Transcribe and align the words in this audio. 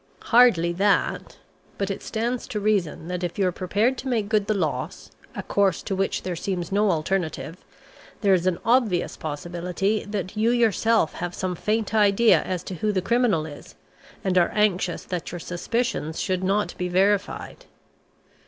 "Hardly 0.33 0.73
that. 0.73 1.37
But 1.77 1.91
it 1.91 2.01
stands 2.01 2.47
to 2.47 2.59
reason 2.59 3.07
that 3.07 3.23
if 3.23 3.37
you 3.37 3.45
are 3.45 3.51
prepared 3.51 3.99
to 3.99 4.07
make 4.07 4.29
good 4.29 4.47
the 4.47 4.55
loss 4.55 5.11
a 5.35 5.43
course 5.43 5.83
to 5.83 5.95
which 5.95 6.23
there 6.23 6.35
seems 6.35 6.71
no 6.71 6.89
alternative 6.89 7.63
there 8.21 8.33
is 8.33 8.47
an 8.47 8.57
obvious 8.65 9.15
possibility 9.15 10.03
that 10.05 10.35
you 10.35 10.49
yourself 10.49 11.13
have 11.13 11.35
some 11.35 11.53
faint 11.53 11.93
idea 11.93 12.41
as 12.41 12.63
to 12.63 12.73
who 12.73 12.91
the 12.91 13.03
criminal 13.03 13.45
is, 13.45 13.75
and 14.23 14.39
are 14.39 14.49
anxious 14.55 15.03
that 15.05 15.31
your 15.31 15.37
suspicions 15.39 16.19
should 16.19 16.43
not 16.43 16.73
be 16.79 16.87
verified." 16.87 17.67